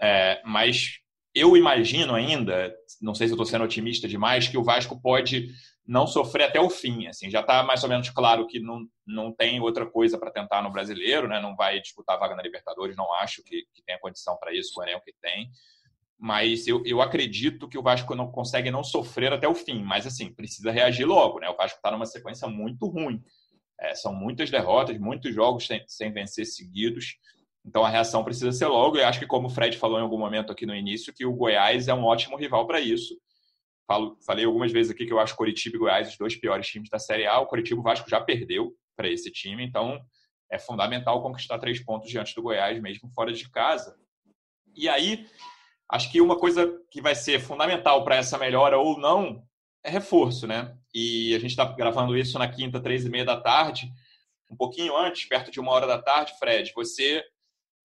[0.00, 0.98] É, mas
[1.34, 5.48] eu imagino ainda, não sei se eu estou sendo otimista demais, que o Vasco pode
[5.86, 7.06] não sofrer até o fim.
[7.06, 10.62] Assim, já está mais ou menos claro que não, não tem outra coisa para tentar
[10.62, 11.40] no brasileiro, né?
[11.40, 14.82] Não vai disputar vaga na Libertadores, não acho que, que tenha condição para isso, o
[14.82, 15.48] elenco que tem
[16.22, 19.82] mas eu, eu acredito que o Vasco não consegue não sofrer até o fim.
[19.82, 21.48] Mas, assim, precisa reagir logo, né?
[21.48, 23.20] O Vasco está numa sequência muito ruim.
[23.80, 27.16] É, são muitas derrotas, muitos jogos sem, sem vencer seguidos.
[27.66, 28.98] Então, a reação precisa ser logo.
[28.98, 31.34] E acho que, como o Fred falou em algum momento aqui no início, que o
[31.34, 33.16] Goiás é um ótimo rival para isso.
[33.84, 36.88] Falo, falei algumas vezes aqui que eu acho Coritiba e Goiás os dois piores times
[36.88, 37.40] da Série A.
[37.40, 40.00] O Coritiba o Vasco já perdeu para esse time, então
[40.48, 43.96] é fundamental conquistar três pontos diante do Goiás, mesmo fora de casa.
[44.76, 45.26] E aí,
[45.92, 49.44] Acho que uma coisa que vai ser fundamental para essa melhora ou não
[49.84, 50.74] é reforço, né?
[50.94, 53.92] E a gente está gravando isso na quinta, três e meia da tarde,
[54.50, 57.22] um pouquinho antes, perto de uma hora da tarde, Fred, você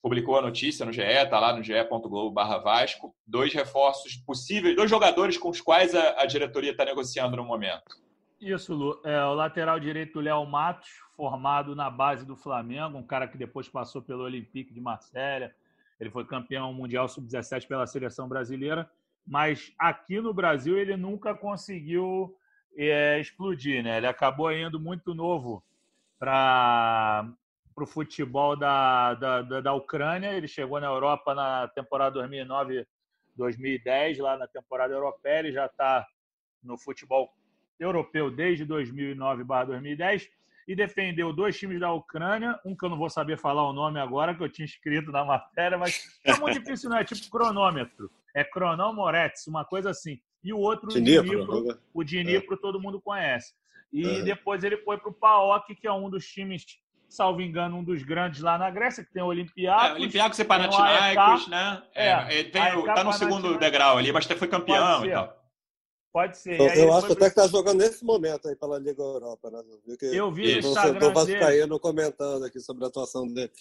[0.02, 5.38] publicou a notícia no GE, tá lá no ge.globo.br Vasco, dois reforços possíveis, dois jogadores
[5.38, 7.98] com os quais a, a diretoria está negociando no momento.
[8.39, 9.02] Isso, Lu.
[9.04, 13.67] É, o lateral direito Léo Matos, formado na base do Flamengo, um cara que depois
[13.67, 15.54] passou pelo Olympique de Marselha,
[16.00, 18.90] ele foi campeão mundial sub-17 pela seleção brasileira,
[19.26, 22.36] mas aqui no Brasil ele nunca conseguiu
[22.78, 23.98] é, explodir, né?
[23.98, 25.64] Ele acabou indo muito novo
[26.20, 27.28] para
[27.76, 30.34] o futebol da, da, da, da, Ucrânia.
[30.34, 35.40] Ele chegou na Europa na temporada 2009-2010, lá na temporada europeia.
[35.40, 36.06] Ele já está
[36.64, 37.34] no futebol
[37.80, 40.30] europeu desde 2009-2010
[40.67, 43.99] e defendeu dois times da Ucrânia, um que eu não vou saber falar o nome
[43.99, 48.12] agora, que eu tinha escrito na matéria, mas é muito difícil, não é tipo cronômetro,
[48.36, 50.19] é Cronomoretz, uma coisa assim.
[50.43, 52.58] E o outro, Dnipro, Dnipro o Dnipro é.
[52.58, 53.53] todo mundo conhece.
[53.91, 54.21] E é.
[54.21, 56.65] depois ele foi para o PAOK, que é um dos times,
[57.08, 59.89] salvo engano, um dos grandes lá na Grécia, que tem o Olympiacos.
[59.89, 61.82] É, Olympiacos e Panathinaikos, né?
[61.95, 65.37] É, é, tem, tá no segundo degrau ali, mas até foi campeão e tal.
[66.12, 66.60] Pode ser.
[66.60, 69.62] Eu, eu acho até que está jogando nesse momento aí pela Liga Europa, né?
[70.02, 71.80] Eu vi, eu vi no Instagram dele.
[71.80, 73.52] comentando aqui sobre a atuação dele.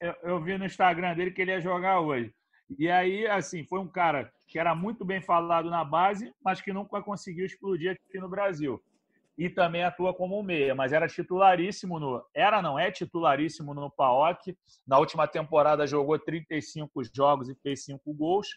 [0.00, 2.32] Eu, eu, vi no Instagram dele que ele ia jogar hoje.
[2.78, 6.72] E aí, assim, foi um cara que era muito bem falado na base, mas que
[6.72, 8.82] nunca conseguiu explodir aqui no Brasil.
[9.36, 12.22] E também atua como um meia, mas era titularíssimo no.
[12.34, 14.56] Era, não, é titularíssimo no PAOK.
[14.86, 18.48] Na última temporada jogou 35 jogos e fez 5 gols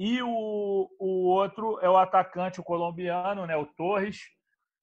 [0.00, 4.30] e o, o outro é o atacante, o colombiano, né, o Torres,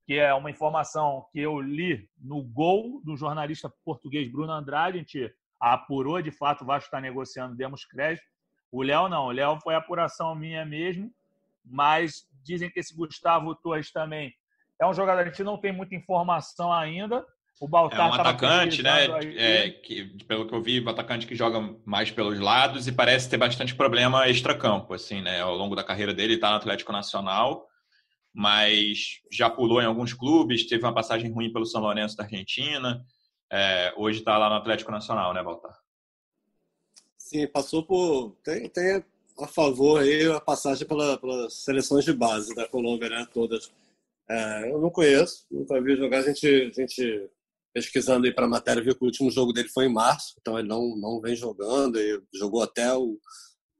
[0.05, 4.97] que é uma informação que eu li no gol do jornalista português Bruno Andrade.
[4.97, 8.28] A gente apurou, de fato, o Vasco está negociando, demos crédito.
[8.72, 11.11] O Léo não, o Léo foi apuração minha mesmo,
[11.65, 14.32] mas dizem que esse Gustavo Torres também
[14.80, 17.26] é um jogador, a gente não tem muita informação ainda,
[17.60, 19.05] O Baltar é um atacante, né?
[19.36, 23.28] É, que, pelo que eu vi, um atacante que joga mais pelos lados e parece
[23.30, 25.41] ter bastante problema extracampo, assim, né?
[25.41, 27.68] Ao longo da carreira dele, ele está no Atlético Nacional,
[28.32, 33.03] mas já pulou em alguns clubes, teve uma passagem ruim pelo São Lourenço da Argentina.
[33.51, 35.76] É, hoje está lá no Atlético Nacional, né, Baltar?
[37.18, 38.36] Sim, passou por.
[38.43, 39.03] Tem, tem
[39.39, 43.28] a favor aí a passagem pela, pelas seleções de base da Colômbia, né?
[43.34, 43.72] Todas.
[44.30, 46.20] É, eu não conheço, nunca vi jogar.
[46.20, 47.30] A gente, a gente
[47.78, 50.57] pesquisando aí para a matéria, viu que o último jogo dele foi em março, então
[50.57, 53.19] ele não, não vem jogando, e jogou até o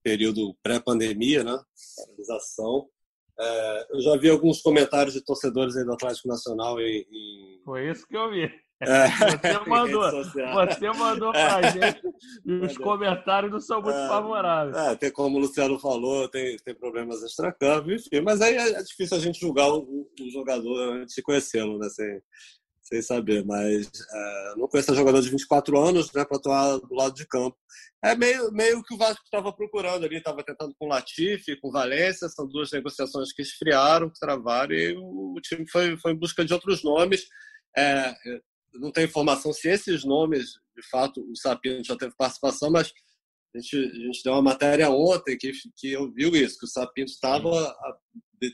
[0.03, 1.59] período pré-pandemia, né?
[1.97, 2.87] Paralisação.
[3.39, 7.61] É, eu já vi alguns comentários de torcedores aí do Atlético Nacional em, em...
[7.65, 8.43] Foi isso que eu vi.
[8.81, 9.07] É.
[9.41, 11.71] Você mandou, você mandou pra é.
[11.71, 12.01] gente
[12.45, 14.07] e os comentários não são muito é.
[14.07, 14.77] favoráveis.
[14.77, 19.17] É, tem como o Luciano falou, tem, tem problemas extra-campo, enfim, mas aí é difícil
[19.17, 21.89] a gente julgar o, o jogador antes de conhecê-lo, né?
[21.89, 22.21] Sem,
[22.88, 27.13] sem saber, mas é, não conheço jogador de 24 anos né, para atuar do lado
[27.13, 27.57] de campo.
[28.03, 31.67] É meio, meio que o Vasco estava procurando ali, estava tentando com o Latifi, com
[31.67, 36.13] o Valência, são duas negociações que esfriaram, que travaram, e o, o time foi, foi
[36.13, 37.25] em busca de outros nomes.
[37.75, 38.13] É,
[38.75, 42.91] não tenho informação se esses nomes, de fato, o Sapinto já teve participação, mas
[43.53, 46.69] a gente, a gente deu uma matéria ontem que, que eu vi isso, que o
[46.69, 47.75] Sapinto estava,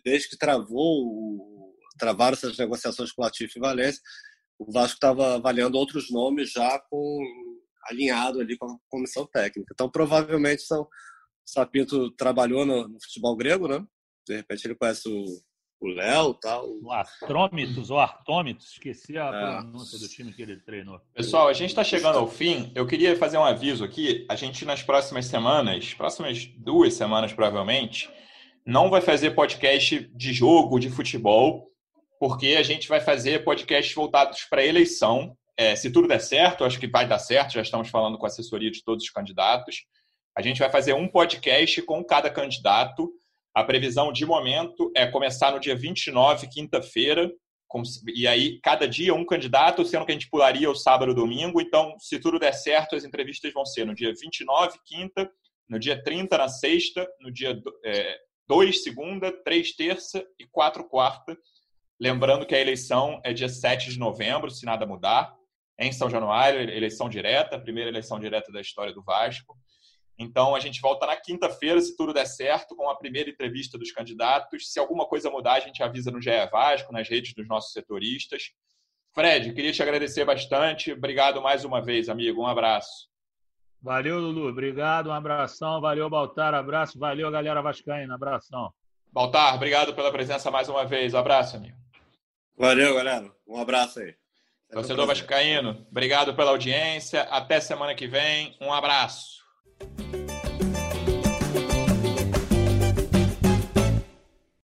[0.03, 1.62] desde que travou,
[2.03, 4.01] travaram essas negociações com o Latifi e Valência,
[4.59, 7.19] o Vasco estava avaliando outros nomes já com
[7.85, 9.71] alinhado ali com a comissão técnica.
[9.73, 10.87] Então, provavelmente, são, o
[11.45, 13.85] Sapinto trabalhou no, no futebol grego, né?
[14.27, 15.25] De repente ele conhece o
[15.83, 16.65] o Léo tal.
[16.81, 19.61] O Artrômitos ou Artômitos, esqueci a é.
[19.61, 20.99] pronúncia do time que ele treinou.
[21.13, 22.71] Pessoal, a gente está chegando ao fim.
[22.73, 24.25] Eu queria fazer um aviso aqui.
[24.29, 28.09] A gente, nas próximas semanas, próximas duas semanas provavelmente,
[28.65, 31.69] não vai fazer podcast de jogo, de futebol,
[32.23, 35.35] porque a gente vai fazer podcasts voltados para eleição.
[35.57, 38.29] É, se tudo der certo, acho que vai dar certo, já estamos falando com a
[38.29, 39.83] assessoria de todos os candidatos.
[40.33, 43.11] A gente vai fazer um podcast com cada candidato
[43.53, 47.29] a previsão de momento é começar no dia 29, quinta-feira,
[48.15, 51.59] e aí cada dia um candidato, sendo que a gente pularia o sábado e domingo.
[51.59, 55.29] Então, se tudo der certo, as entrevistas vão ser no dia 29, quinta,
[55.67, 58.17] no dia 30, na sexta, no dia é,
[58.47, 61.37] 2, segunda, 3, terça e 4, quarta.
[62.03, 65.33] Lembrando que a eleição é dia 7 de novembro, se nada mudar,
[65.79, 69.57] em São Januário, eleição direta, primeira eleição direta da história do Vasco.
[70.19, 73.89] Então, a gente volta na quinta-feira, se tudo der certo, com a primeira entrevista dos
[73.93, 74.69] candidatos.
[74.69, 78.51] Se alguma coisa mudar, a gente avisa no GE Vasco, nas redes dos nossos setoristas.
[79.15, 80.91] Fred, queria te agradecer bastante.
[80.91, 82.41] Obrigado mais uma vez, amigo.
[82.41, 83.07] Um abraço.
[83.81, 84.49] Valeu, Lulu.
[84.49, 85.07] Obrigado.
[85.07, 85.79] Um abração.
[85.79, 86.53] Valeu, Baltar.
[86.53, 86.99] Abraço.
[86.99, 88.15] Valeu, galera Vascaína.
[88.15, 88.73] Abração.
[89.09, 91.13] Baltar, obrigado pela presença mais uma vez.
[91.13, 91.82] Um abraço, amigo.
[92.57, 93.31] Valeu, galera.
[93.47, 94.15] Um abraço aí.
[94.71, 97.21] Torcedor Vascaíno, obrigado pela audiência.
[97.23, 98.57] Até semana que vem.
[98.59, 99.43] Um abraço.